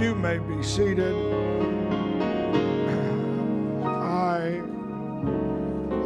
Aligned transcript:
You 0.00 0.14
may 0.14 0.38
be 0.38 0.62
seated. 0.62 1.14
I 3.84 4.62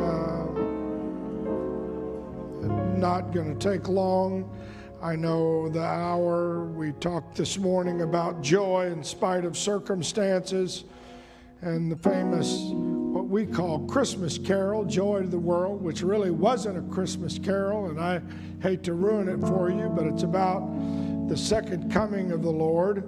uh, 0.00 0.46
am 2.64 2.98
not 2.98 3.32
going 3.32 3.56
to 3.56 3.68
take 3.70 3.86
long. 3.86 4.50
I 5.00 5.14
know 5.14 5.68
the 5.68 5.84
hour. 5.84 6.64
We 6.64 6.90
talked 6.94 7.36
this 7.36 7.56
morning 7.56 8.00
about 8.00 8.42
joy 8.42 8.86
in 8.86 9.04
spite 9.04 9.44
of 9.44 9.56
circumstances 9.56 10.82
and 11.60 11.88
the 11.88 11.96
famous, 11.96 12.62
what 12.72 13.28
we 13.28 13.46
call 13.46 13.86
Christmas 13.86 14.38
carol, 14.38 14.84
Joy 14.84 15.22
to 15.22 15.28
the 15.28 15.38
World, 15.38 15.80
which 15.80 16.02
really 16.02 16.32
wasn't 16.32 16.78
a 16.78 16.92
Christmas 16.92 17.38
carol, 17.38 17.86
and 17.90 18.00
I 18.00 18.20
hate 18.60 18.82
to 18.82 18.92
ruin 18.92 19.28
it 19.28 19.38
for 19.46 19.70
you, 19.70 19.88
but 19.88 20.04
it's 20.04 20.24
about 20.24 20.68
the 21.28 21.36
second 21.36 21.92
coming 21.92 22.32
of 22.32 22.42
the 22.42 22.50
Lord 22.50 23.04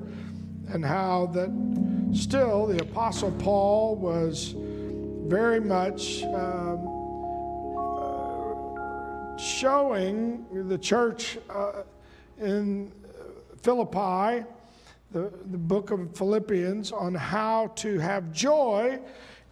and 0.69 0.85
how 0.85 1.27
that 1.27 1.51
still 2.14 2.67
the 2.67 2.82
Apostle 2.82 3.32
Paul 3.32 3.96
was 3.96 4.54
very 5.27 5.61
much 5.61 6.23
um, 6.25 6.86
uh, 7.77 9.37
showing 9.39 10.46
the 10.68 10.79
church 10.79 11.39
uh, 11.50 11.82
in 12.40 12.93
Philippi, 13.63 14.45
the, 15.13 15.32
the 15.50 15.59
book 15.59 15.90
of 15.90 16.17
Philippians, 16.17 16.93
on 16.93 17.14
how 17.14 17.68
to 17.76 17.98
have 17.98 18.32
joy 18.32 18.98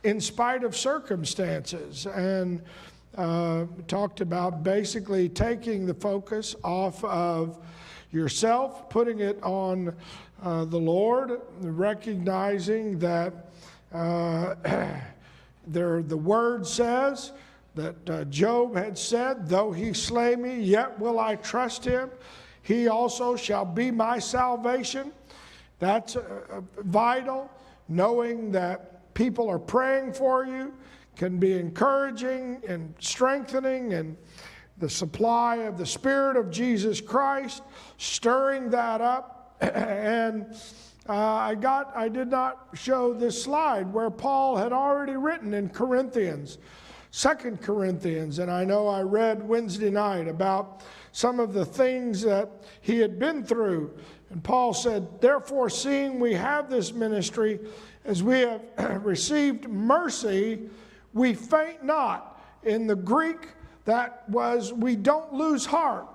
in 0.04 0.20
spite 0.20 0.62
of 0.62 0.76
circumstances. 0.76 2.06
And 2.06 2.62
uh, 3.16 3.66
talked 3.86 4.20
about 4.20 4.62
basically 4.62 5.28
taking 5.28 5.86
the 5.86 5.94
focus 5.94 6.56
off 6.64 7.02
of 7.04 7.58
yourself, 8.10 8.88
putting 8.88 9.20
it 9.20 9.40
on 9.42 9.94
uh, 10.44 10.64
the 10.66 10.78
Lord, 10.78 11.40
recognizing 11.60 12.98
that 12.98 13.32
uh, 13.92 14.54
there, 15.66 16.02
the 16.02 16.16
word 16.16 16.66
says 16.66 17.32
that 17.74 18.10
uh, 18.10 18.24
Job 18.24 18.76
had 18.76 18.98
said, 18.98 19.48
Though 19.48 19.72
he 19.72 19.94
slay 19.94 20.36
me, 20.36 20.60
yet 20.60 20.98
will 21.00 21.18
I 21.18 21.36
trust 21.36 21.84
him. 21.84 22.10
He 22.62 22.88
also 22.88 23.36
shall 23.36 23.64
be 23.64 23.90
my 23.90 24.18
salvation. 24.18 25.12
That's 25.78 26.16
uh, 26.16 26.22
uh, 26.50 26.60
vital, 26.82 27.50
knowing 27.88 28.52
that 28.52 29.14
people 29.14 29.48
are 29.48 29.58
praying 29.58 30.12
for 30.12 30.44
you 30.44 30.74
can 31.16 31.38
be 31.38 31.52
encouraging 31.52 32.60
and 32.68 32.92
strengthening 32.98 33.94
and 33.94 34.16
the 34.78 34.90
supply 34.90 35.56
of 35.56 35.78
the 35.78 35.86
Spirit 35.86 36.36
of 36.36 36.50
Jesus 36.50 37.00
Christ, 37.00 37.62
stirring 37.96 38.70
that 38.70 39.00
up. 39.00 39.33
and 39.60 40.54
uh, 41.08 41.12
I 41.12 41.54
got, 41.54 41.92
I 41.94 42.08
did 42.08 42.28
not 42.28 42.68
show 42.74 43.12
this 43.12 43.42
slide 43.42 43.92
where 43.92 44.10
Paul 44.10 44.56
had 44.56 44.72
already 44.72 45.16
written 45.16 45.52
in 45.52 45.68
Corinthians, 45.68 46.58
Second 47.10 47.60
Corinthians, 47.60 48.38
and 48.38 48.50
I 48.50 48.64
know 48.64 48.88
I 48.88 49.02
read 49.02 49.46
Wednesday 49.46 49.90
night 49.90 50.28
about 50.28 50.82
some 51.12 51.38
of 51.40 51.52
the 51.52 51.64
things 51.64 52.22
that 52.22 52.50
he 52.80 52.98
had 52.98 53.18
been 53.18 53.44
through. 53.44 53.96
And 54.30 54.42
Paul 54.42 54.74
said, 54.74 55.20
Therefore, 55.20 55.70
seeing 55.70 56.18
we 56.18 56.34
have 56.34 56.70
this 56.70 56.92
ministry, 56.92 57.60
as 58.04 58.22
we 58.22 58.40
have 58.40 58.62
received 59.04 59.68
mercy, 59.68 60.68
we 61.12 61.34
faint 61.34 61.84
not. 61.84 62.42
In 62.64 62.86
the 62.86 62.96
Greek, 62.96 63.48
that 63.84 64.28
was 64.28 64.72
we 64.72 64.96
don't 64.96 65.32
lose 65.34 65.66
heart. 65.66 66.08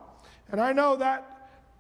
And 0.52 0.60
I 0.60 0.74
know 0.74 0.96
that 0.98 1.39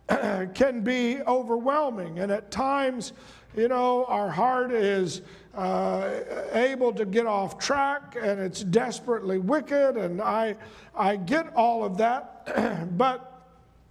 can 0.53 0.81
be 0.81 1.21
overwhelming. 1.27 2.19
And 2.19 2.31
at 2.31 2.51
times, 2.51 3.13
you 3.55 3.67
know, 3.67 4.05
our 4.05 4.29
heart 4.29 4.71
is 4.71 5.21
uh, 5.55 6.21
able 6.53 6.93
to 6.93 7.05
get 7.05 7.25
off 7.25 7.57
track 7.57 8.15
and 8.19 8.39
it's 8.39 8.63
desperately 8.63 9.37
wicked. 9.37 9.97
And 9.97 10.21
I, 10.21 10.55
I 10.95 11.15
get 11.15 11.53
all 11.55 11.83
of 11.83 11.97
that. 11.97 12.87
but 12.97 13.43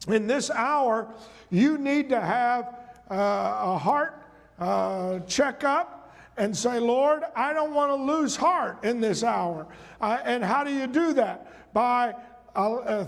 in 0.08 0.26
this 0.26 0.50
hour, 0.50 1.12
you 1.50 1.78
need 1.78 2.08
to 2.10 2.20
have 2.20 2.76
uh, 3.10 3.14
a 3.14 3.78
heart 3.78 4.22
uh, 4.58 5.20
checkup 5.20 6.14
and 6.36 6.56
say, 6.56 6.78
Lord, 6.78 7.24
I 7.34 7.52
don't 7.52 7.74
want 7.74 7.90
to 7.90 7.96
lose 7.96 8.36
heart 8.36 8.84
in 8.84 9.00
this 9.00 9.24
hour. 9.24 9.66
Uh, 10.00 10.18
and 10.24 10.44
how 10.44 10.62
do 10.62 10.72
you 10.72 10.86
do 10.86 11.12
that? 11.14 11.72
By 11.74 12.14
uh, 12.54 13.06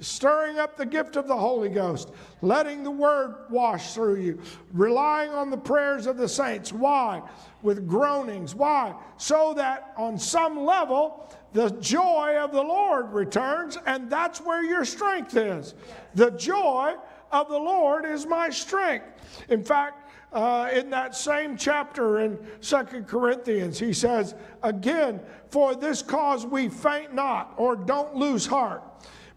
stirring 0.00 0.58
up 0.58 0.76
the 0.76 0.86
gift 0.86 1.16
of 1.16 1.26
the 1.26 1.36
Holy 1.36 1.68
Ghost, 1.68 2.10
letting 2.42 2.82
the 2.82 2.90
word 2.90 3.36
wash 3.50 3.92
through 3.94 4.16
you, 4.16 4.40
relying 4.72 5.30
on 5.30 5.50
the 5.50 5.56
prayers 5.56 6.06
of 6.06 6.16
the 6.16 6.28
saints. 6.28 6.72
Why? 6.72 7.22
With 7.62 7.86
groanings. 7.86 8.54
Why? 8.54 8.94
So 9.16 9.54
that 9.54 9.92
on 9.96 10.18
some 10.18 10.64
level, 10.64 11.28
the 11.52 11.70
joy 11.80 12.36
of 12.38 12.52
the 12.52 12.62
Lord 12.62 13.12
returns, 13.12 13.78
and 13.86 14.10
that's 14.10 14.40
where 14.40 14.64
your 14.64 14.84
strength 14.84 15.36
is. 15.36 15.74
The 16.14 16.30
joy 16.32 16.94
of 17.32 17.48
the 17.48 17.58
Lord 17.58 18.04
is 18.04 18.26
my 18.26 18.50
strength. 18.50 19.06
In 19.48 19.64
fact, 19.64 20.10
uh, 20.32 20.68
in 20.72 20.90
that 20.90 21.14
same 21.14 21.56
chapter 21.56 22.20
in 22.20 22.38
Second 22.60 23.06
Corinthians, 23.06 23.78
he 23.78 23.92
says, 23.92 24.34
Again, 24.62 25.20
for 25.50 25.74
this 25.74 26.02
cause 26.02 26.44
we 26.44 26.68
faint 26.68 27.14
not, 27.14 27.54
or 27.56 27.76
don't 27.76 28.14
lose 28.14 28.46
heart. 28.46 28.82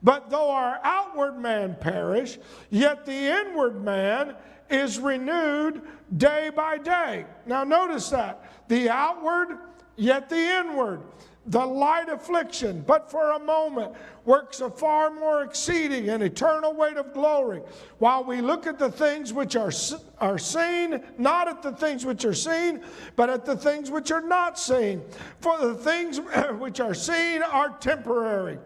But 0.03 0.29
though 0.29 0.49
our 0.49 0.79
outward 0.83 1.37
man 1.37 1.75
perish, 1.79 2.39
yet 2.69 3.05
the 3.05 3.13
inward 3.13 3.83
man 3.83 4.35
is 4.69 4.99
renewed 4.99 5.81
day 6.17 6.49
by 6.55 6.77
day. 6.77 7.25
Now, 7.45 7.63
notice 7.63 8.09
that. 8.09 8.67
The 8.67 8.89
outward, 8.89 9.57
yet 9.95 10.29
the 10.29 10.59
inward 10.59 11.01
the 11.47 11.65
light 11.65 12.07
affliction, 12.07 12.83
but 12.85 13.09
for 13.09 13.31
a 13.31 13.39
moment, 13.39 13.93
works 14.25 14.61
a 14.61 14.69
far 14.69 15.09
more 15.09 15.41
exceeding 15.41 16.09
and 16.09 16.21
eternal 16.21 16.73
weight 16.73 16.97
of 16.97 17.13
glory. 17.13 17.61
While 17.97 18.23
we 18.23 18.41
look 18.41 18.67
at 18.67 18.77
the 18.77 18.91
things 18.91 19.33
which 19.33 19.55
are, 19.55 19.71
are 20.19 20.37
seen, 20.37 21.03
not 21.17 21.47
at 21.47 21.63
the 21.63 21.71
things 21.71 22.05
which 22.05 22.25
are 22.25 22.33
seen, 22.33 22.81
but 23.15 23.31
at 23.31 23.45
the 23.45 23.55
things 23.55 23.89
which 23.89 24.11
are 24.11 24.21
not 24.21 24.59
seen. 24.59 25.01
For 25.39 25.57
the 25.57 25.73
things 25.73 26.19
which 26.59 26.79
are 26.79 26.93
seen 26.93 27.41
are 27.41 27.69
temporary, 27.79 28.59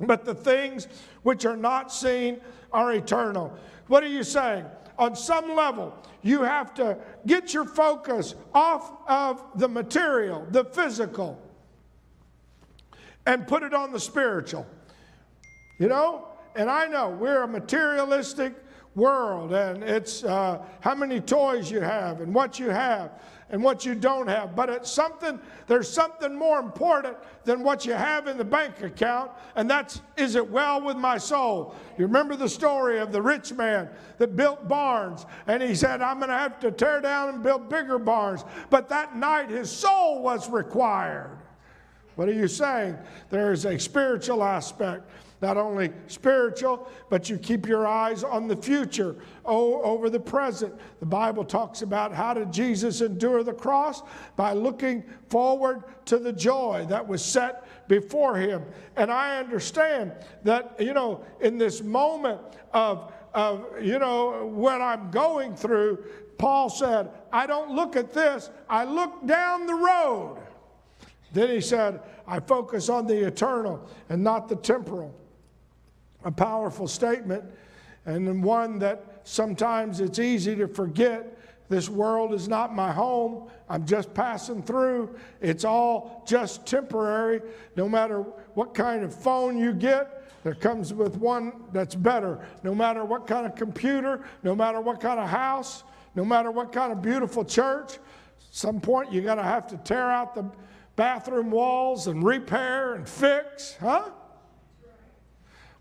but 0.00 0.24
the 0.24 0.34
things 0.34 0.88
which 1.22 1.44
are 1.44 1.56
not 1.56 1.92
seen 1.92 2.40
are 2.72 2.92
eternal. 2.92 3.56
What 3.86 4.02
are 4.02 4.08
you 4.08 4.24
saying? 4.24 4.64
On 4.98 5.16
some 5.16 5.54
level, 5.54 5.96
you 6.22 6.42
have 6.42 6.74
to 6.74 6.96
get 7.26 7.52
your 7.52 7.64
focus 7.64 8.34
off 8.54 8.92
of 9.08 9.42
the 9.56 9.68
material, 9.68 10.46
the 10.50 10.64
physical 10.64 11.40
and 13.26 13.46
put 13.46 13.62
it 13.62 13.74
on 13.74 13.92
the 13.92 14.00
spiritual. 14.00 14.66
You 15.78 15.88
know? 15.88 16.28
And 16.54 16.70
I 16.70 16.86
know 16.86 17.10
we're 17.10 17.42
a 17.42 17.48
materialistic 17.48 18.54
world, 18.94 19.52
and 19.52 19.82
it's 19.82 20.22
uh, 20.22 20.64
how 20.80 20.94
many 20.94 21.20
toys 21.20 21.70
you 21.70 21.80
have, 21.80 22.20
and 22.20 22.32
what 22.32 22.60
you 22.60 22.70
have, 22.70 23.10
and 23.50 23.62
what 23.62 23.84
you 23.84 23.94
don't 23.94 24.26
have. 24.26 24.56
But 24.56 24.68
it's 24.68 24.90
something, 24.90 25.38
there's 25.66 25.90
something 25.90 26.34
more 26.34 26.58
important 26.58 27.16
than 27.44 27.62
what 27.62 27.84
you 27.84 27.92
have 27.92 28.26
in 28.26 28.38
the 28.38 28.44
bank 28.44 28.82
account, 28.82 29.30
and 29.56 29.68
that's 29.68 30.00
is 30.16 30.34
it 30.34 30.50
well 30.50 30.80
with 30.80 30.96
my 30.96 31.18
soul? 31.18 31.74
You 31.98 32.06
remember 32.06 32.36
the 32.36 32.48
story 32.48 32.98
of 32.98 33.12
the 33.12 33.20
rich 33.20 33.52
man 33.52 33.88
that 34.18 34.36
built 34.36 34.66
barns, 34.68 35.26
and 35.46 35.62
he 35.62 35.74
said, 35.74 36.02
I'm 36.02 36.18
going 36.18 36.30
to 36.30 36.38
have 36.38 36.58
to 36.60 36.70
tear 36.70 37.00
down 37.00 37.28
and 37.30 37.42
build 37.42 37.68
bigger 37.68 37.98
barns. 37.98 38.44
But 38.70 38.88
that 38.88 39.16
night 39.16 39.50
his 39.50 39.70
soul 39.70 40.22
was 40.22 40.48
required. 40.48 41.38
What 42.16 42.28
are 42.28 42.32
you 42.32 42.48
saying? 42.48 42.96
There 43.30 43.52
is 43.52 43.64
a 43.66 43.78
spiritual 43.78 44.44
aspect. 44.44 45.08
Not 45.44 45.58
only 45.58 45.92
spiritual, 46.06 46.88
but 47.10 47.28
you 47.28 47.36
keep 47.36 47.68
your 47.68 47.86
eyes 47.86 48.24
on 48.24 48.48
the 48.48 48.56
future 48.56 49.16
oh, 49.44 49.82
over 49.82 50.08
the 50.08 50.18
present. 50.18 50.72
The 51.00 51.06
Bible 51.06 51.44
talks 51.44 51.82
about 51.82 52.14
how 52.14 52.32
did 52.32 52.50
Jesus 52.50 53.02
endure 53.02 53.42
the 53.42 53.52
cross? 53.52 54.00
By 54.36 54.54
looking 54.54 55.04
forward 55.28 55.84
to 56.06 56.16
the 56.16 56.32
joy 56.32 56.86
that 56.88 57.06
was 57.06 57.22
set 57.22 57.68
before 57.88 58.36
him. 58.38 58.64
And 58.96 59.12
I 59.12 59.36
understand 59.36 60.12
that, 60.44 60.76
you 60.80 60.94
know, 60.94 61.22
in 61.42 61.58
this 61.58 61.82
moment 61.82 62.40
of, 62.72 63.12
of 63.34 63.66
you 63.82 63.98
know, 63.98 64.46
what 64.46 64.80
I'm 64.80 65.10
going 65.10 65.54
through, 65.56 66.06
Paul 66.38 66.70
said, 66.70 67.10
I 67.30 67.46
don't 67.46 67.70
look 67.70 67.96
at 67.96 68.14
this, 68.14 68.48
I 68.66 68.84
look 68.84 69.26
down 69.26 69.66
the 69.66 69.74
road. 69.74 70.38
Then 71.34 71.50
he 71.50 71.60
said, 71.60 72.00
I 72.26 72.40
focus 72.40 72.88
on 72.88 73.06
the 73.06 73.26
eternal 73.26 73.86
and 74.08 74.24
not 74.24 74.48
the 74.48 74.56
temporal. 74.56 75.14
A 76.24 76.30
powerful 76.30 76.88
statement, 76.88 77.44
and 78.06 78.42
one 78.42 78.78
that 78.80 79.20
sometimes 79.24 80.00
it's 80.00 80.18
easy 80.18 80.56
to 80.56 80.66
forget. 80.66 81.38
This 81.68 81.88
world 81.88 82.34
is 82.34 82.48
not 82.48 82.74
my 82.74 82.92
home. 82.92 83.48
I'm 83.68 83.86
just 83.86 84.12
passing 84.12 84.62
through. 84.62 85.14
It's 85.40 85.64
all 85.64 86.22
just 86.26 86.66
temporary. 86.66 87.40
No 87.76 87.88
matter 87.88 88.20
what 88.54 88.74
kind 88.74 89.02
of 89.02 89.14
phone 89.14 89.58
you 89.58 89.72
get, 89.72 90.30
there 90.44 90.54
comes 90.54 90.92
with 90.92 91.16
one 91.16 91.64
that's 91.72 91.94
better. 91.94 92.46
No 92.62 92.74
matter 92.74 93.04
what 93.04 93.26
kind 93.26 93.46
of 93.46 93.54
computer, 93.54 94.24
no 94.42 94.54
matter 94.54 94.80
what 94.80 95.00
kind 95.00 95.18
of 95.18 95.28
house, 95.28 95.84
no 96.14 96.24
matter 96.24 96.50
what 96.50 96.70
kind 96.70 96.92
of 96.92 97.00
beautiful 97.00 97.44
church, 97.44 97.98
some 98.50 98.80
point 98.80 99.10
you're 99.12 99.24
going 99.24 99.38
to 99.38 99.42
have 99.42 99.66
to 99.68 99.76
tear 99.78 100.10
out 100.10 100.34
the 100.34 100.44
bathroom 100.96 101.50
walls 101.50 102.06
and 102.06 102.22
repair 102.22 102.94
and 102.94 103.08
fix, 103.08 103.76
huh? 103.80 104.10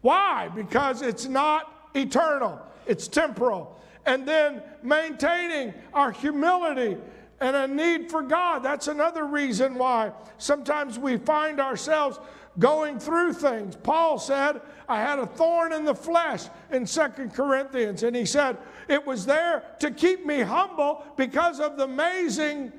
Why? 0.04 0.50
Because 0.54 1.02
it's 1.02 1.26
not 1.26 1.90
eternal, 1.96 2.62
it's 2.86 3.08
temporal. 3.08 3.80
And 4.06 4.28
then 4.28 4.62
maintaining 4.84 5.74
our 5.94 6.12
humility 6.12 6.98
and 7.40 7.56
a 7.56 7.68
need 7.68 8.12
for 8.12 8.22
God. 8.22 8.60
That's 8.60 8.90
another 8.90 9.26
reason 9.26 9.76
why 9.76 10.12
sometimes 10.38 11.00
we 11.00 11.18
find 11.18 11.62
ourselves 11.62 12.20
going 12.60 13.00
through 13.00 13.34
things. 13.34 13.78
Paul 13.78 14.20
said, 14.20 14.62
I 14.90 15.00
had 15.00 15.20
a 15.20 15.26
thorn 15.26 15.72
in 15.72 15.86
the 15.86 15.96
flesh 15.96 16.44
in 16.70 16.86
Second 16.86 17.34
Corinthians, 17.34 18.04
and 18.04 18.14
he 18.14 18.26
said, 18.26 18.58
it 18.90 19.08
was 19.08 19.26
there 19.26 19.64
to 19.80 19.90
keep 19.90 20.26
me 20.26 20.42
humble 20.42 21.04
because 21.16 21.62
of 21.62 21.78
the 21.78 21.86
amazing 21.86 22.74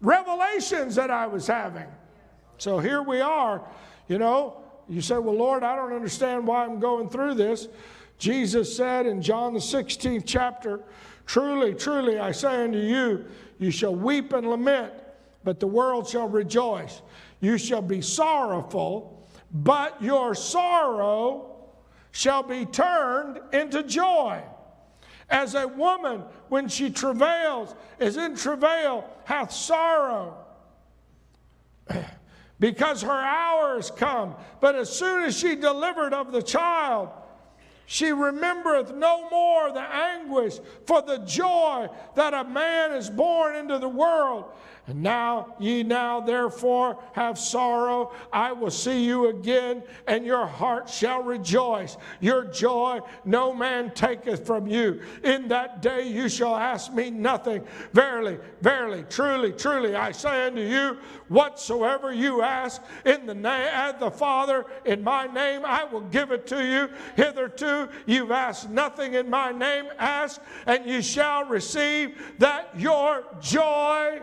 revelations 0.00 0.96
that 0.96 1.12
I 1.12 1.28
was 1.28 1.46
having. 1.46 1.86
So 2.58 2.80
here 2.80 3.02
we 3.02 3.20
are, 3.20 3.62
you 4.08 4.18
know. 4.18 4.59
You 4.90 5.00
say, 5.00 5.18
Well, 5.18 5.36
Lord, 5.36 5.62
I 5.62 5.76
don't 5.76 5.92
understand 5.92 6.46
why 6.46 6.64
I'm 6.64 6.80
going 6.80 7.08
through 7.08 7.34
this. 7.34 7.68
Jesus 8.18 8.76
said 8.76 9.06
in 9.06 9.22
John 9.22 9.54
the 9.54 9.60
16th 9.60 10.24
chapter, 10.26 10.80
Truly, 11.26 11.74
truly, 11.74 12.18
I 12.18 12.32
say 12.32 12.64
unto 12.64 12.78
you, 12.78 13.24
you 13.58 13.70
shall 13.70 13.94
weep 13.94 14.32
and 14.32 14.50
lament, 14.50 14.92
but 15.44 15.60
the 15.60 15.66
world 15.66 16.08
shall 16.08 16.28
rejoice. 16.28 17.02
You 17.40 17.56
shall 17.56 17.82
be 17.82 18.02
sorrowful, 18.02 19.28
but 19.52 20.02
your 20.02 20.34
sorrow 20.34 21.68
shall 22.10 22.42
be 22.42 22.66
turned 22.66 23.38
into 23.52 23.84
joy. 23.84 24.42
As 25.30 25.54
a 25.54 25.68
woman, 25.68 26.24
when 26.48 26.66
she 26.66 26.90
travails, 26.90 27.76
is 28.00 28.16
in 28.16 28.34
travail, 28.34 29.08
hath 29.24 29.52
sorrow, 29.52 30.36
because 32.60 33.02
her 33.02 33.10
hour 33.10 33.78
is 33.78 33.90
come. 33.90 34.36
But 34.60 34.76
as 34.76 34.90
soon 34.90 35.24
as 35.24 35.36
she 35.36 35.56
delivered 35.56 36.12
of 36.12 36.30
the 36.30 36.42
child, 36.42 37.08
she 37.86 38.12
remembereth 38.12 38.94
no 38.94 39.28
more 39.30 39.72
the 39.72 39.80
anguish 39.80 40.60
for 40.86 41.02
the 41.02 41.18
joy 41.18 41.88
that 42.14 42.34
a 42.34 42.44
man 42.44 42.92
is 42.92 43.10
born 43.10 43.56
into 43.56 43.78
the 43.78 43.88
world. 43.88 44.44
And 44.90 45.04
now 45.04 45.54
ye 45.60 45.84
now 45.84 46.18
therefore 46.18 46.98
have 47.12 47.38
sorrow. 47.38 48.12
I 48.32 48.50
will 48.50 48.72
see 48.72 49.04
you 49.04 49.28
again, 49.28 49.84
and 50.08 50.26
your 50.26 50.46
heart 50.46 50.90
shall 50.90 51.22
rejoice. 51.22 51.96
Your 52.18 52.46
joy 52.46 52.98
no 53.24 53.54
man 53.54 53.92
taketh 53.92 54.44
from 54.44 54.66
you. 54.66 55.00
In 55.22 55.46
that 55.46 55.80
day 55.80 56.08
you 56.08 56.28
shall 56.28 56.56
ask 56.56 56.92
me 56.92 57.08
nothing. 57.08 57.62
Verily, 57.92 58.38
verily, 58.62 59.04
truly, 59.08 59.52
truly, 59.52 59.94
I 59.94 60.10
say 60.10 60.48
unto 60.48 60.62
you, 60.62 60.98
whatsoever 61.28 62.12
you 62.12 62.42
ask 62.42 62.82
in 63.04 63.26
the 63.26 63.34
name 63.34 63.72
of 63.72 64.00
the 64.00 64.10
Father 64.10 64.66
in 64.84 65.04
my 65.04 65.28
name, 65.28 65.62
I 65.64 65.84
will 65.84 66.00
give 66.00 66.32
it 66.32 66.48
to 66.48 66.64
you. 66.64 66.88
Hitherto 67.14 67.88
you've 68.06 68.32
asked 68.32 68.68
nothing 68.68 69.14
in 69.14 69.30
my 69.30 69.52
name. 69.52 69.84
Ask, 70.00 70.40
and 70.66 70.84
you 70.84 71.00
shall 71.00 71.44
receive 71.44 72.20
that 72.40 72.70
your 72.76 73.22
joy 73.40 74.22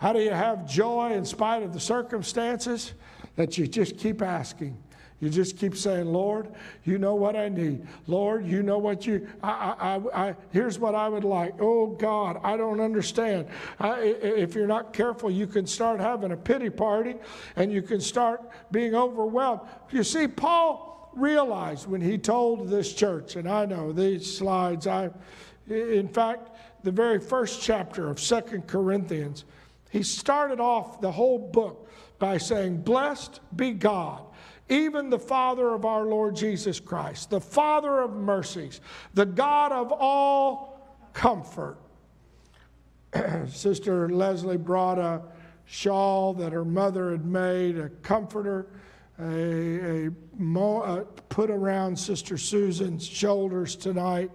How 0.00 0.14
do 0.14 0.20
you 0.20 0.30
have 0.30 0.66
joy 0.66 1.12
in 1.12 1.26
spite 1.26 1.62
of 1.62 1.74
the 1.74 1.80
circumstances? 1.80 2.94
That 3.36 3.58
you 3.58 3.66
just 3.66 3.98
keep 3.98 4.22
asking. 4.22 4.76
You 5.20 5.28
just 5.28 5.58
keep 5.58 5.76
saying, 5.76 6.06
Lord, 6.06 6.48
you 6.84 6.96
know 6.96 7.14
what 7.14 7.36
I 7.36 7.50
need. 7.50 7.86
Lord, 8.06 8.46
you 8.46 8.62
know 8.62 8.78
what 8.78 9.06
you, 9.06 9.28
I, 9.42 10.00
I, 10.14 10.28
I, 10.28 10.36
here's 10.50 10.78
what 10.78 10.94
I 10.94 11.08
would 11.08 11.24
like. 11.24 11.54
Oh 11.60 11.88
God, 11.88 12.40
I 12.42 12.56
don't 12.56 12.80
understand. 12.80 13.46
I, 13.78 14.00
if 14.00 14.54
you're 14.54 14.66
not 14.66 14.94
careful, 14.94 15.30
you 15.30 15.46
can 15.46 15.66
start 15.66 16.00
having 16.00 16.32
a 16.32 16.36
pity 16.36 16.70
party 16.70 17.16
and 17.56 17.70
you 17.70 17.82
can 17.82 18.00
start 18.00 18.40
being 18.72 18.94
overwhelmed. 18.94 19.60
You 19.90 20.02
see, 20.02 20.26
Paul 20.26 21.10
realized 21.14 21.86
when 21.86 22.00
he 22.00 22.16
told 22.16 22.68
this 22.68 22.94
church, 22.94 23.36
and 23.36 23.46
I 23.46 23.66
know 23.66 23.92
these 23.92 24.38
slides, 24.38 24.86
I, 24.86 25.10
in 25.68 26.08
fact, 26.08 26.56
the 26.82 26.90
very 26.90 27.20
first 27.20 27.60
chapter 27.60 28.08
of 28.08 28.18
Second 28.18 28.66
Corinthians, 28.66 29.44
he 29.90 30.02
started 30.02 30.60
off 30.60 31.00
the 31.00 31.10
whole 31.10 31.38
book 31.38 31.90
by 32.18 32.38
saying, 32.38 32.82
Blessed 32.82 33.40
be 33.54 33.72
God, 33.72 34.22
even 34.68 35.10
the 35.10 35.18
Father 35.18 35.74
of 35.74 35.84
our 35.84 36.06
Lord 36.06 36.36
Jesus 36.36 36.78
Christ, 36.78 37.30
the 37.30 37.40
Father 37.40 38.00
of 38.00 38.12
mercies, 38.12 38.80
the 39.14 39.26
God 39.26 39.72
of 39.72 39.92
all 39.92 40.96
comfort. 41.12 41.78
Sister 43.48 44.08
Leslie 44.08 44.56
brought 44.56 44.98
a 44.98 45.22
shawl 45.64 46.34
that 46.34 46.52
her 46.52 46.64
mother 46.64 47.10
had 47.10 47.24
made, 47.24 47.76
a 47.76 47.88
comforter, 47.88 48.68
a, 49.18 50.06
a, 50.06 50.10
mo, 50.36 51.06
put 51.28 51.50
around 51.50 51.98
Sister 51.98 52.38
Susan's 52.38 53.04
shoulders 53.04 53.74
tonight. 53.76 54.30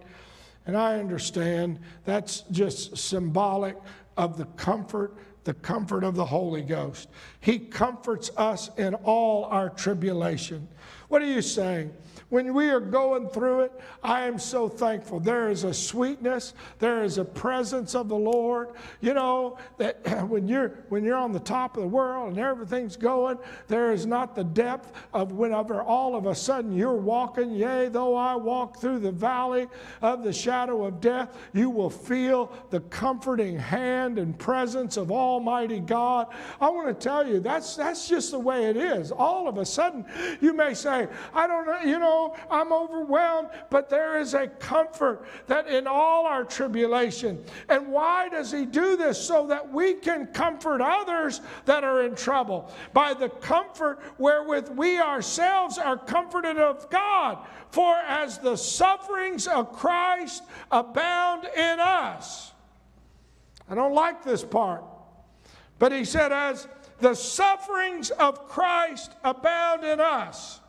And 0.66 0.76
I 0.76 0.98
understand 0.98 1.78
that's 2.04 2.42
just 2.50 2.96
symbolic 2.96 3.76
of 4.16 4.36
the 4.36 4.46
comfort 4.56 5.16
the 5.46 5.54
comfort 5.54 6.04
of 6.04 6.14
the 6.14 6.26
Holy 6.26 6.60
Ghost. 6.60 7.08
He 7.40 7.58
comforts 7.58 8.30
us 8.36 8.68
in 8.76 8.94
all 8.94 9.44
our 9.44 9.70
tribulation. 9.70 10.68
What 11.08 11.22
are 11.22 11.26
you 11.26 11.40
saying? 11.40 11.94
When 12.28 12.54
we 12.54 12.70
are 12.70 12.80
going 12.80 13.28
through 13.28 13.60
it, 13.60 13.72
I 14.02 14.22
am 14.22 14.40
so 14.40 14.68
thankful. 14.68 15.20
There 15.20 15.48
is 15.48 15.62
a 15.62 15.72
sweetness, 15.72 16.54
there 16.80 17.04
is 17.04 17.18
a 17.18 17.24
presence 17.24 17.94
of 17.94 18.08
the 18.08 18.16
Lord. 18.16 18.70
You 19.00 19.14
know 19.14 19.58
that 19.78 20.24
when 20.28 20.48
you're 20.48 20.84
when 20.88 21.04
you're 21.04 21.16
on 21.16 21.32
the 21.32 21.38
top 21.38 21.76
of 21.76 21.84
the 21.84 21.88
world 21.88 22.30
and 22.30 22.38
everything's 22.38 22.96
going, 22.96 23.38
there 23.68 23.92
is 23.92 24.06
not 24.06 24.34
the 24.34 24.42
depth 24.42 24.92
of 25.12 25.32
whenever 25.32 25.82
all 25.82 26.16
of 26.16 26.26
a 26.26 26.34
sudden 26.34 26.72
you're 26.72 26.94
walking. 26.94 27.52
Yea, 27.52 27.88
though 27.88 28.16
I 28.16 28.34
walk 28.34 28.80
through 28.80 28.98
the 28.98 29.12
valley 29.12 29.68
of 30.02 30.24
the 30.24 30.32
shadow 30.32 30.84
of 30.84 31.00
death, 31.00 31.36
you 31.52 31.70
will 31.70 31.90
feel 31.90 32.52
the 32.70 32.80
comforting 32.80 33.56
hand 33.56 34.18
and 34.18 34.36
presence 34.36 34.96
of 34.96 35.12
Almighty 35.12 35.78
God. 35.78 36.26
I 36.60 36.70
want 36.70 36.88
to 36.88 36.94
tell 36.94 37.24
you 37.24 37.38
that's 37.38 37.76
that's 37.76 38.08
just 38.08 38.32
the 38.32 38.38
way 38.40 38.64
it 38.66 38.76
is. 38.76 39.12
All 39.12 39.46
of 39.46 39.58
a 39.58 39.64
sudden, 39.64 40.04
you 40.40 40.52
may 40.52 40.74
say, 40.74 41.06
I 41.32 41.46
don't 41.46 41.66
know, 41.66 41.80
you 41.82 42.00
know 42.00 42.15
I'm 42.50 42.72
overwhelmed, 42.72 43.48
but 43.70 43.88
there 43.88 44.18
is 44.18 44.34
a 44.34 44.46
comfort 44.46 45.26
that 45.46 45.68
in 45.68 45.86
all 45.86 46.26
our 46.26 46.44
tribulation. 46.44 47.44
And 47.68 47.88
why 47.88 48.28
does 48.28 48.50
He 48.50 48.64
do 48.64 48.96
this? 48.96 49.22
So 49.22 49.46
that 49.48 49.72
we 49.72 49.94
can 49.94 50.26
comfort 50.28 50.80
others 50.80 51.40
that 51.64 51.84
are 51.84 52.02
in 52.02 52.14
trouble 52.14 52.70
by 52.92 53.14
the 53.14 53.28
comfort 53.28 54.00
wherewith 54.18 54.68
we 54.70 54.98
ourselves 54.98 55.78
are 55.78 55.96
comforted 55.96 56.58
of 56.58 56.88
God. 56.90 57.38
For 57.70 57.96
as 57.96 58.38
the 58.38 58.56
sufferings 58.56 59.46
of 59.46 59.72
Christ 59.72 60.42
abound 60.70 61.44
in 61.56 61.80
us. 61.80 62.52
I 63.68 63.74
don't 63.74 63.94
like 63.94 64.24
this 64.24 64.44
part. 64.44 64.84
But 65.78 65.92
he 65.92 66.04
said, 66.04 66.32
as 66.32 66.68
the 67.00 67.14
sufferings 67.14 68.10
of 68.10 68.48
Christ 68.48 69.12
abound 69.22 69.84
in 69.84 70.00
us, 70.00 70.60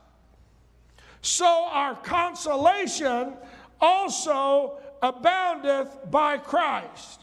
so 1.22 1.68
our 1.72 1.96
consolation 1.96 3.34
also 3.80 4.80
aboundeth 5.02 6.10
by 6.10 6.38
Christ. 6.38 7.22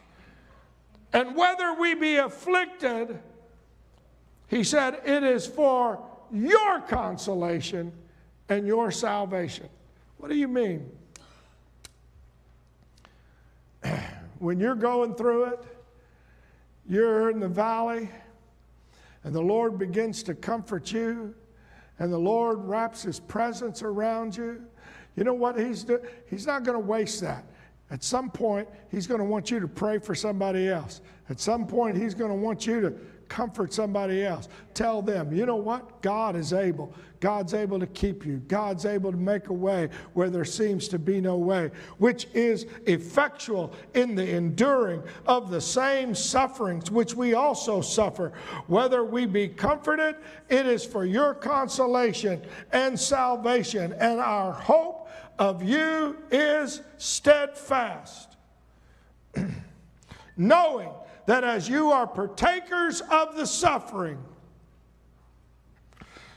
And 1.13 1.37
whether 1.37 1.75
we 1.75 1.95
be 1.95 2.17
afflicted, 2.17 3.19
he 4.49 4.65
said, 4.65 5.01
it 5.05 5.23
is 5.23 5.47
for 5.47 6.05
your 6.33 6.81
consolation 6.81 7.93
and 8.49 8.67
your 8.67 8.91
salvation. 8.91 9.69
What 10.19 10.29
do 10.29 10.37
you 10.37 10.49
mean? 10.49 10.91
When 14.41 14.61
you're 14.61 14.75
going 14.75 15.15
through 15.15 15.45
it, 15.45 15.65
you're 16.87 17.31
in 17.31 17.41
the 17.41 17.49
valley, 17.49 18.11
and 19.23 19.35
the 19.35 19.41
Lord 19.41 19.79
begins 19.79 20.23
to 20.25 20.35
comfort 20.35 20.93
you 20.93 21.35
and 21.99 22.13
the 22.13 22.19
Lord 22.19 22.59
wraps 22.65 23.03
his 23.03 23.21
presence 23.21 23.83
around 23.83 24.37
you, 24.37 24.65
you 25.17 25.25
know 25.25 25.35
what 25.35 25.59
he's 25.59 25.85
doing? 25.85 26.03
He's 26.29 26.47
not 26.47 26.65
going 26.65 26.75
to 26.77 26.85
waste 26.85 27.21
that. 27.21 27.45
At 27.91 28.03
some 28.03 28.31
point, 28.31 28.69
he's 28.91 29.07
going 29.07 29.21
to 29.21 29.25
want 29.25 29.51
you 29.51 29.61
to 29.61 29.69
pray 29.69 29.99
for 29.99 30.15
somebody 30.15 30.69
else. 30.69 31.01
At 31.29 31.39
some 31.39 31.67
point, 31.67 31.97
he's 31.97 32.15
going 32.15 32.31
to 32.31 32.37
want 32.37 32.67
you 32.67 32.81
to 32.81 32.95
comfort 33.29 33.73
somebody 33.73 34.25
else. 34.25 34.49
Tell 34.75 35.03
them, 35.03 35.33
you 35.33 35.47
know 35.47 35.57
what? 35.57 36.03
God 36.03 36.37
is 36.37 36.53
able. 36.53 36.93
God's 37.25 37.54
able 37.54 37.81
to 37.81 37.87
keep 37.87 38.26
you. 38.26 38.37
God's 38.49 38.85
able 38.85 39.11
to 39.11 39.16
make 39.16 39.49
a 39.49 39.52
way 39.54 39.88
where 40.12 40.28
there 40.28 40.45
seems 40.45 40.88
to 40.88 40.99
be 40.99 41.23
no 41.23 41.38
way, 41.38 41.71
which 41.97 42.26
is 42.35 42.66
effectual 42.85 43.73
in 43.95 44.14
the 44.14 44.37
enduring 44.37 45.02
of 45.25 45.50
the 45.50 45.59
same 45.59 46.14
sufferings 46.14 46.90
which 46.90 47.14
we 47.14 47.33
also 47.33 47.81
suffer. 47.81 48.35
Whether 48.66 49.04
we 49.04 49.25
be 49.25 49.49
comforted, 49.49 50.16
it 50.50 50.66
is 50.66 50.85
for 50.85 51.07
your 51.07 51.33
consolation 51.33 52.43
and 52.73 53.00
salvation, 53.00 53.95
and 53.95 54.21
our 54.21 54.52
hope 54.52 55.09
of 55.38 55.62
you 55.62 56.19
is 56.31 56.83
steadfast, 56.99 58.37
knowing 60.37 60.90
that 61.25 61.43
as 61.43 61.71
you 61.71 61.90
are 61.90 62.07
partakers 62.07 63.00
of 63.11 63.35
the 63.35 63.47
suffering, 63.47 64.23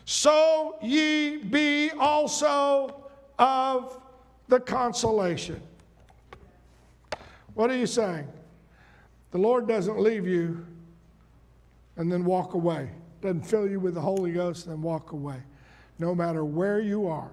so 0.10 0.78
ye 0.82 1.36
be 1.36 1.92
also 2.00 3.10
of 3.38 4.00
the 4.48 4.58
consolation. 4.58 5.62
What 7.56 7.70
are 7.70 7.76
you 7.76 7.86
saying? 7.86 8.26
The 9.32 9.38
Lord 9.38 9.68
doesn't 9.68 10.00
leave 10.00 10.26
you 10.26 10.66
and 11.98 12.10
then 12.10 12.24
walk 12.24 12.54
away, 12.54 12.90
doesn't 13.22 13.46
fill 13.46 13.68
you 13.68 13.82
with 13.82 13.96
the 13.96 14.02
Holy 14.02 14.32
Ghost 14.32 14.66
and 14.66 14.76
then 14.76 14.82
walk 14.82 15.12
away. 15.12 15.44
No 16.00 16.16
matter 16.16 16.46
where 16.46 16.80
you 16.80 17.06
are, 17.06 17.32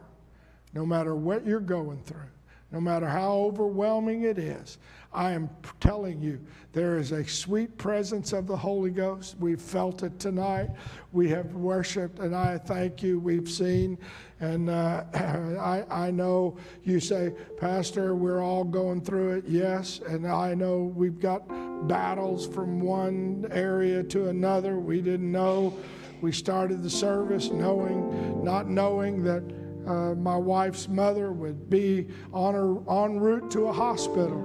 no 0.73 0.85
matter 0.85 1.15
what 1.15 1.47
you're 1.47 1.61
going 1.61 2.03
through, 2.03 2.27
no 2.75 2.81
matter 2.81 3.07
how 3.07 3.31
overwhelming 3.35 4.25
it 4.25 4.37
is, 4.37 4.79
I 5.13 5.31
am 5.31 5.49
telling 5.79 6.21
you, 6.21 6.41
there 6.73 6.99
is 6.99 7.13
a 7.13 7.25
sweet 7.25 7.79
presence 7.79 8.33
of 8.33 8.49
the 8.49 8.57
Holy 8.57 8.91
Ghost. 8.91 9.37
We've 9.39 9.61
felt 9.61 10.03
it 10.03 10.19
tonight. 10.19 10.71
We 11.13 11.29
have 11.29 11.55
worshiped, 11.55 12.19
and 12.19 12.35
I 12.35 12.59
thank 12.59 13.01
you. 13.01 13.21
We've 13.21 13.49
seen, 13.49 13.97
and 14.41 14.69
uh, 14.69 15.05
I, 15.15 15.85
I 15.89 16.11
know 16.11 16.59
you 16.83 16.99
say, 16.99 17.33
Pastor, 17.61 18.17
we're 18.17 18.43
all 18.43 18.65
going 18.65 19.03
through 19.03 19.37
it. 19.37 19.45
Yes, 19.47 20.01
and 20.09 20.27
I 20.27 20.55
know 20.55 20.93
we've 20.97 21.21
got 21.21 21.47
battles 21.87 22.45
from 22.45 22.81
one 22.81 23.47
area 23.53 24.03
to 24.03 24.31
another. 24.31 24.81
We 24.81 25.01
didn't 25.01 25.31
know. 25.31 25.79
We 26.23 26.33
started 26.33 26.83
the 26.83 26.91
service 26.91 27.53
knowing, 27.53 28.43
not 28.43 28.69
knowing 28.69 29.23
that 29.23 29.45
uh, 29.87 30.15
my 30.15 30.37
wife's 30.37 30.89
mother 30.89 31.33
would 31.33 31.69
be 31.69 32.09
on 32.33 32.55
her 32.55 33.05
en 33.05 33.19
route 33.19 33.51
to 33.53 33.67
a 33.67 33.73
hospital. 33.73 34.39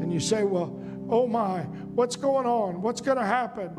And 0.00 0.12
you 0.12 0.20
say, 0.20 0.44
Well, 0.44 0.78
oh 1.08 1.26
my, 1.26 1.62
what's 1.94 2.16
going 2.16 2.46
on? 2.46 2.82
What's 2.82 3.00
going 3.00 3.18
to 3.18 3.24
happen? 3.24 3.70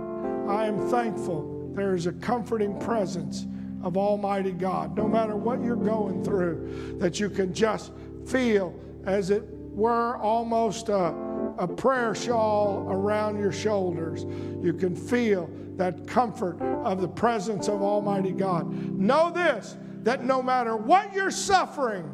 I 0.49 0.65
am 0.65 0.89
thankful 0.89 1.71
there 1.75 1.93
is 1.93 2.07
a 2.07 2.13
comforting 2.13 2.77
presence 2.79 3.45
of 3.83 3.97
Almighty 3.97 4.51
God, 4.51 4.97
no 4.97 5.07
matter 5.07 5.35
what 5.35 5.63
you're 5.63 5.75
going 5.75 6.23
through, 6.23 6.97
that 6.99 7.19
you 7.19 7.29
can 7.29 7.53
just 7.53 7.91
feel 8.25 8.73
as 9.05 9.29
it 9.29 9.43
were 9.77 10.17
almost 10.17 10.89
a, 10.89 11.13
a 11.59 11.67
prayer 11.67 12.15
shawl 12.15 12.87
around 12.89 13.39
your 13.39 13.51
shoulders. 13.51 14.25
You 14.63 14.73
can 14.73 14.95
feel 14.95 15.49
that 15.75 16.07
comfort 16.07 16.59
of 16.61 16.99
the 16.99 17.07
presence 17.07 17.67
of 17.67 17.83
Almighty 17.83 18.31
God. 18.31 18.71
Know 18.97 19.29
this 19.29 19.77
that 20.07 20.23
no 20.23 20.41
matter 20.41 20.77
what 20.77 21.13
you're 21.13 21.29
suffering, 21.29 22.09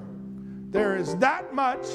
there 0.71 0.97
is 0.97 1.15
that 1.17 1.53
much 1.53 1.85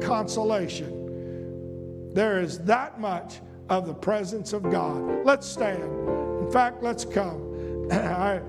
consolation. 0.00 2.10
There 2.14 2.40
is 2.40 2.60
that 2.60 2.98
much 2.98 3.40
of 3.68 3.86
the 3.86 3.92
presence 3.92 4.54
of 4.54 4.62
God. 4.62 5.26
Let's 5.26 5.46
stand. 5.46 5.82
In 5.82 6.50
fact, 6.50 6.82
let's 6.82 7.04
come. 7.04 7.88
I, 7.92 8.40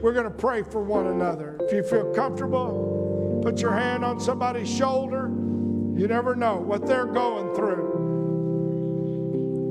we're 0.00 0.14
going 0.14 0.24
to 0.24 0.30
pray 0.30 0.62
for 0.62 0.82
one 0.82 1.08
another. 1.08 1.58
If 1.60 1.74
you 1.74 1.82
feel 1.82 2.10
comfortable, 2.14 3.40
put 3.42 3.60
your 3.60 3.72
hand 3.72 4.02
on 4.02 4.18
somebody's 4.18 4.74
shoulder. 4.74 5.28
You 5.28 6.08
never 6.08 6.34
know 6.34 6.56
what 6.56 6.86
they're 6.86 7.04
going 7.04 7.54
through. 7.54 7.90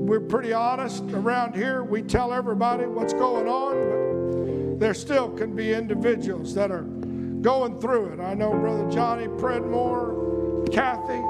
We're 0.06 0.20
pretty 0.20 0.54
honest 0.54 1.04
around 1.14 1.56
here. 1.56 1.84
We 1.84 2.04
tell 2.04 2.32
everybody 2.32 2.86
what's 2.86 3.14
going 3.14 3.48
on, 3.48 3.76
there 4.82 4.96
still 4.96 5.30
can 5.30 5.56
be 5.56 5.74
individuals 5.74 6.56
that 6.56 6.72
are 6.72 6.82
going 6.82 7.80
through 7.80 8.08
it. 8.08 8.20
I 8.20 8.34
know 8.34 8.50
Brother 8.50 8.90
Johnny 8.90 9.28
Predmore, 9.28 10.74
Kathy, 10.74 11.22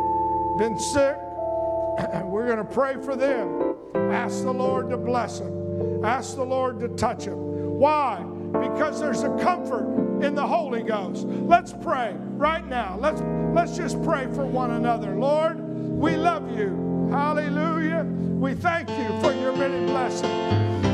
been 0.57 0.79
sick. 0.79 1.17
We're 2.23 2.47
going 2.47 2.65
to 2.65 2.73
pray 2.73 2.95
for 3.03 3.17
them. 3.17 3.75
Ask 3.93 4.43
the 4.43 4.53
Lord 4.53 4.89
to 4.89 4.97
bless 4.97 5.39
them. 5.39 6.05
Ask 6.05 6.37
the 6.37 6.45
Lord 6.45 6.79
to 6.79 6.87
touch 6.95 7.25
them. 7.25 7.77
Why? 7.77 8.23
Because 8.53 9.01
there's 9.01 9.23
a 9.23 9.37
comfort 9.39 10.23
in 10.23 10.33
the 10.33 10.47
Holy 10.47 10.81
Ghost. 10.81 11.25
Let's 11.25 11.73
pray 11.73 12.15
right 12.17 12.65
now. 12.65 12.97
Let's 13.01 13.21
let's 13.53 13.75
just 13.75 14.01
pray 14.01 14.27
for 14.33 14.45
one 14.45 14.71
another. 14.71 15.15
Lord, 15.15 15.59
we 15.59 16.15
love 16.15 16.57
you. 16.57 17.09
Hallelujah. 17.11 18.03
We 18.03 18.53
thank 18.53 18.89
you 18.89 19.19
for 19.19 19.33
your 19.33 19.55
many 19.55 19.85
blessings. 19.87 20.90